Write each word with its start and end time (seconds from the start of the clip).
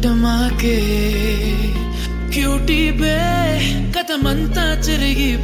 డగడగడమాకే 0.00 0.78
cutie 2.32 2.90
బే 2.90 3.16
కథమంతా 3.98 4.80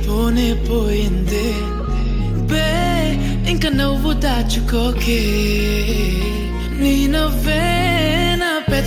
పోనే 0.08 0.54
పోయిందే. 0.54 1.48
బే 2.50 2.68
ఇంకా 3.50 3.68
నవ్వు 3.68 4.12
దాచుకోకే. 4.12 5.20
నీ 6.78 7.06
నవ్వే 7.06 7.64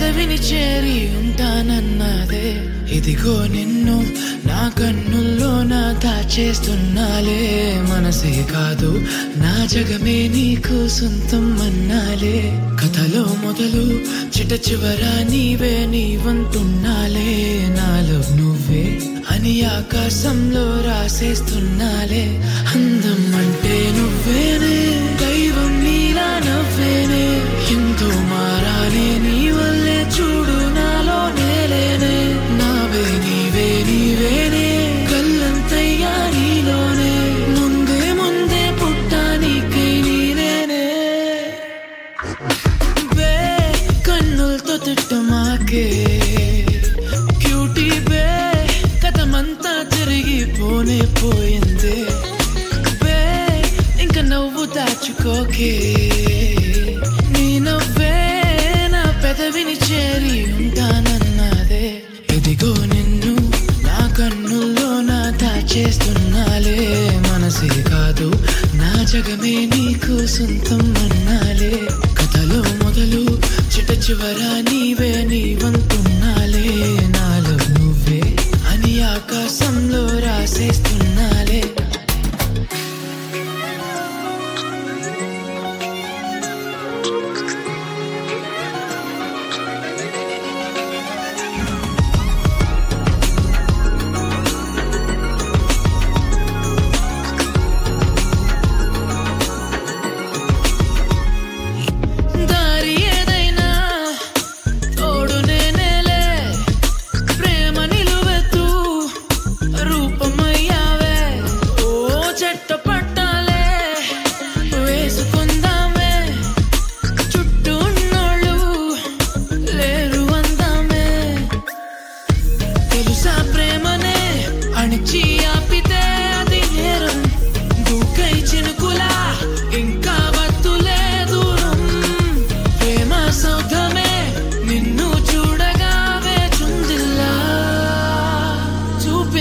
పెదవిని 0.00 0.34
చేరి 0.34 1.16
ఉంటానన్నదే. 1.16 2.66
ఇదిగో 2.96 3.46
నిన్ను 3.46 4.06
నా 4.46 4.72
కన్నుల్లో 4.78 5.62
నా 5.62 5.92
దాచేస్తున్నాలే. 6.04 7.40
మనసే 7.90 8.46
కాదు 8.52 9.02
నా 9.36 9.66
జగమే 9.66 10.28
నీకు 10.28 10.88
సొంతం 10.88 11.62
అన్నాలే. 11.62 12.58
కథలో 12.82 13.22
మొదలు 13.44 13.84
చిట 14.38 14.52
చివర 14.52 15.26
నీవే 15.30 15.86
నీ 15.86 16.16
వంటున్నాలే 16.16 17.66
నాలో 17.68 18.36
నువ్వే 18.36 18.98
అని 19.30 19.62
ఆకాశంలో 19.64 20.80
రాసేస్తున్నాలే. 20.80 22.42
అందం 22.74 23.36
అంటే 23.36 23.92
నువ్వేనే. 23.96 24.79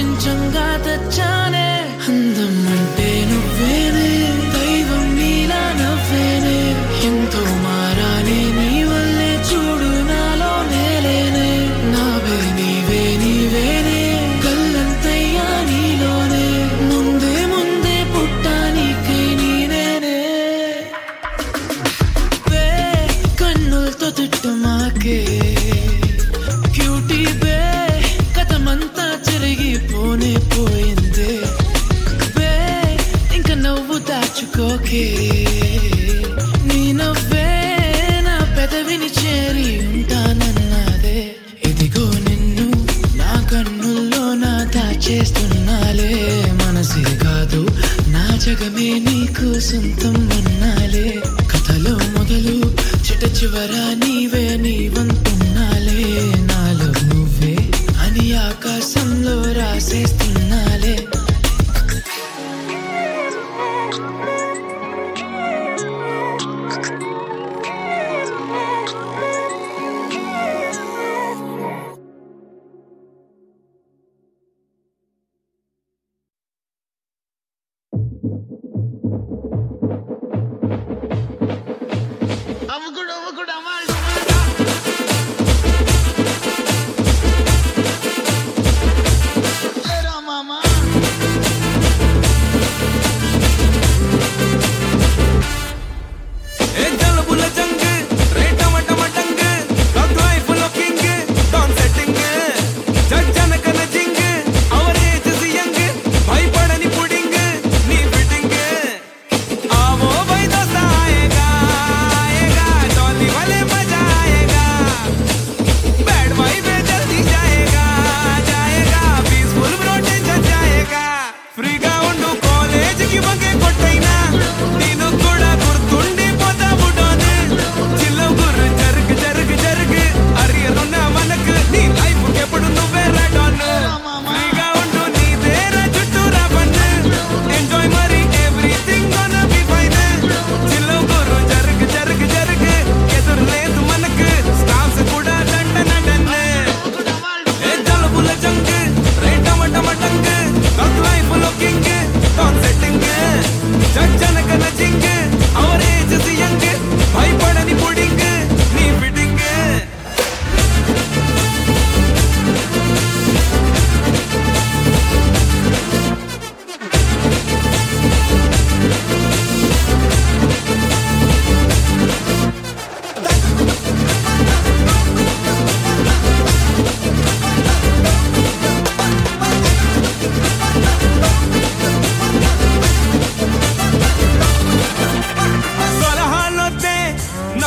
ప్రపంచంగా 0.02 0.68
తెచ్చానే. 0.86 1.70
అందం 2.08 2.54
అంటే 2.76 3.08
నువ్వేనే 3.30 4.12
దైవం 4.54 5.06
నీలా 5.18 5.64
నవ్వేనే. 5.80 6.60
ఎంతో 7.08 7.42
మారానే 7.64 8.40
నీ 8.58 8.70
వల్లే 8.90 9.32
చూడు 9.50 9.90
నాలో 10.10 10.54
నేలేనే 10.72 11.50
నావే 11.94 12.40
నీవే 12.60 13.04
నీవేనే 13.24 14.00
కళ్ళంతయ్యా 14.46 15.50
నీలోనే. 15.70 16.46
ముందే 16.90 17.36
ముందే 17.54 17.98
పుట్టానికి 18.14 19.20
నీనేనే. 19.42 20.18
కన్నులతో 23.42 24.10
తిట్టుమాకే 24.20 25.20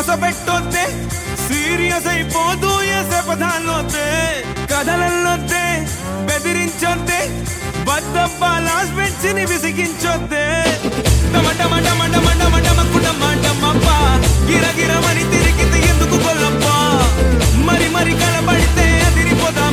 నసపెట్టొద్దే 0.05 0.85
సీరియస్ 1.43 2.07
అయిపోదు 2.07 2.71
ఎసే 2.95 3.19
పదాలొద్దే 3.29 4.07
కథలల్లొద్దే 4.73 5.63
బెదిరించొద్దే 6.29 7.19
బద్దబ్బాలాస్ 7.89 8.91
పెంచిని 8.99 9.45
విసిగించొద్దే. 9.45 10.43
టమట 11.35 11.61
మట 11.73 11.87
మట 12.01 12.15
మట 12.27 12.43
మట 12.55 12.67
మక్కుట 12.79 13.07
మాట 13.23 13.47
మప్ప 13.63 13.87
గిర 14.49 14.65
తిరిగితే 15.33 15.81
ఎందుకు 15.91 16.19
కొల్లప్ప 16.25 16.67
మరి 17.69 17.89
మరి 17.89 18.15
కలబడితే 18.15 18.87
అదిరిపోదా 19.07 19.67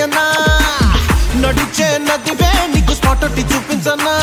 చేసేయన్నా 0.00 0.26
నడిచే 1.42 1.86
నదివే 2.08 2.50
నీకు 2.74 2.92
స్పాట్ 2.98 3.24
ఒట్టి 3.24 3.42
చూపించన్నా. 3.50 4.14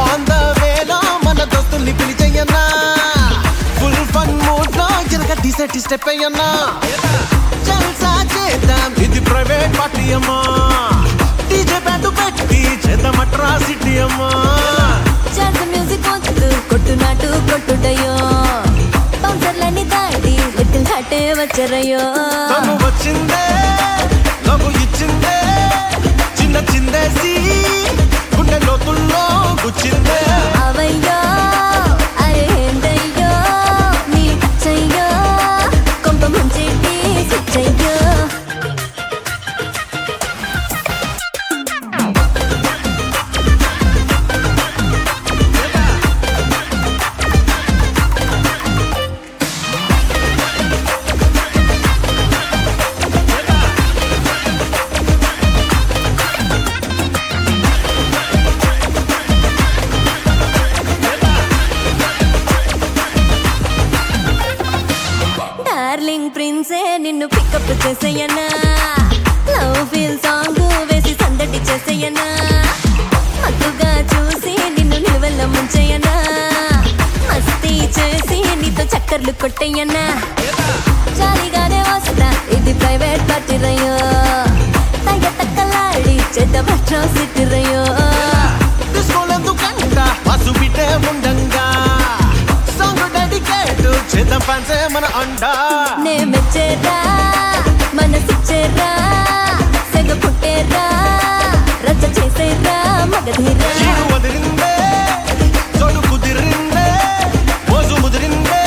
ఆన్ 0.00 0.24
ద 0.28 0.34
వేలో 0.58 0.98
మన 1.24 1.40
దోస్తుల్ని 1.52 1.92
పిలిచేయన్నా. 2.00 2.62
ఫుల్ 3.78 4.04
ఫన్ 4.14 4.34
మూడ్లో 4.46 4.86
జరగ 5.12 5.32
టీసెట్ 5.42 5.76
స్టెప్ 5.84 6.08
అయ్యన్నా. 6.12 6.48
జల్సా 7.68 8.12
చేద్దాం. 8.34 8.88
ఇది 9.06 9.20
ప్రైవేట్ 9.30 9.74
పార్టీ 9.80 10.04
అమ్మా. 10.18 10.38
డీజే 11.50 11.78
బ్యాండ్ 11.86 12.08
పెట్టి 12.20 12.60
చేద్దాం 12.86 13.18
అట్రాసిటీ 13.24 13.94
అమ్మా. 14.06 14.30
జాజ్ 15.38 15.60
మ్యూజిక్ 15.72 16.08
వద్దు 16.12 16.50
కొట్టు 16.70 16.94
నాటు 17.04 17.30
కొట్టుడయ్యో 17.50 18.16
బౌన్సర్లని 19.24 19.84
దాటి 19.94 20.34
లిటిల్ 20.58 20.88
హాటే 20.92 21.22
వచ్చరయ్యో. 21.42 22.04
తను 22.52 22.74
వచ్చిందే. 22.86 23.44
లవ్ 24.52 24.64
ఇచ్చిందే 24.76 24.82
చిన్న 24.98 25.21
డార్లింగ్ 66.62 67.02
నిన్ను 67.04 67.26
పికప్ 67.26 67.70
చేసేయనా? 67.82 68.44
లవ్ 69.52 69.78
ఫీల్ 69.92 70.18
సాంగ్ 70.24 70.58
వేసి 70.90 71.12
సందడి 71.20 71.60
చేసేయనా? 71.68 72.26
మత్తుగా 73.42 73.90
చూసి 74.12 74.52
నిన్ను 74.76 74.96
నిలువెల్ల 75.04 75.44
ముంచేయనా? 75.54 76.12
మస్తీ 77.28 77.72
చేసి 77.96 78.38
నీతో 78.60 78.84
చక్కర్లు 78.94 79.32
కొట్టేయనా? 79.42 80.04
జాలిగానే 81.18 81.80
వస్తా 81.90 82.28
ఇది 82.56 82.74
ప్రైవేట్ 82.82 83.24
పార్టీ 83.30 83.56
రయ్యో 83.64 83.96
తగ్గ 85.06 85.24
తక్కలాడి 85.40 86.16
చెడ్డ 86.36 86.56
పట్రం 86.70 87.06
సిట్టి 87.16 87.46
మన 94.94 95.06
అండా. 95.20 95.50
నే 96.04 96.14
మెచ్చేరా 96.24 96.96
మనసిచ్చేరా 97.98 98.88
సెగ 99.92 100.10
పుట్టేరా 100.22 100.84
రచ్చ 101.86 102.04
చేసేరా 102.16 102.76
మగధీరా. 103.12 103.70
వదిలిందే 104.12 104.72
చోటు 105.78 106.00
కుదిరిందే 106.08 106.86
మోజు 107.70 107.94
ముదిరిందే 108.02 108.62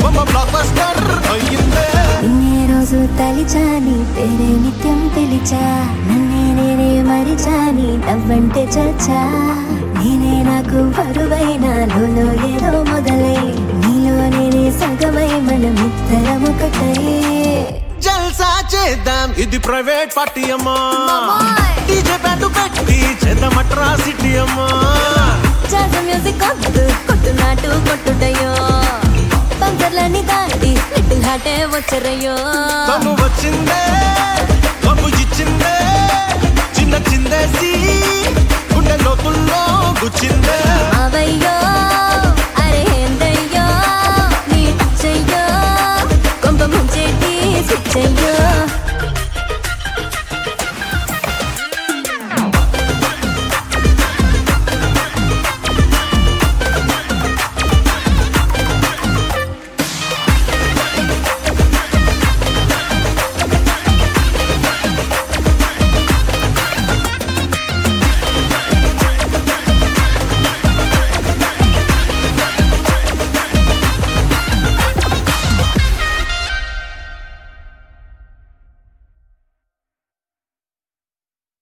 బొమ్మ 0.00 0.18
బ్లాక్ 0.30 0.52
బస్టర్ 0.54 1.02
అయ్యిందే. 1.34 1.86
ఇన్నే 2.26 2.54
రోజు 2.72 3.00
తలిచా 3.18 3.64
నీ 3.86 3.96
పేరే 4.14 4.50
నిత్యం 4.64 5.00
పిలిచా 5.16 5.64
నన్నే 6.08 6.44
నేనే 6.58 6.90
మరిచా 7.10 7.56
నీ 7.78 7.88
నవ్వంటే 8.06 8.64
చచ్చా. 8.76 9.20
నేనే 9.98 10.34
నాకు 10.44 10.80
బరువైన 10.96 11.64
లోలో 11.92 12.26
ఏదో 12.48 12.72
మొదలై 12.90 13.40
నేనే 14.30 14.64
సగమై 14.80 15.28
మనమిద్దరం 15.46 16.42
ఒకటై 16.50 16.94
జల్సా 18.04 18.50
చేద్దాం. 18.72 19.28
ఇది 19.44 19.58
ప్రైవేట్ 19.66 20.12
పార్టీ 20.18 20.44
అమ్మా. 20.56 20.76
డీజే 21.88 22.16
బ్యాండ్ 22.24 22.46
పెట్టి 22.56 22.98
చేద్దాం 23.22 23.56
అట్రాసిటీ 23.62 24.30
అమ్మా. 24.44 24.68
జాజ 25.72 25.94
మ్యూజిక్ 26.06 26.44
వద్దు 26.46 26.84
కొట్టు 27.08 27.32
నాటు 27.40 27.70
కొట్టుడయ్యో 27.88 28.52
సెంటర్లని 29.60 30.22
దాటి 30.30 30.70
లిటిల్ 30.92 31.24
హార్టే 31.26 31.54
వచ్చరయ్యో 31.74 32.36
తను 32.90 33.12
వచ్చిందే 33.22 33.82
కబు 34.84 35.08
ఇచ్చిందే 35.22 35.74
చిన్న 36.76 36.94
చిందేసి 37.10 37.72
గుండె 38.72 38.96
లోతుల్లో 39.04 39.62
గుచ్చిందే. 40.02 40.59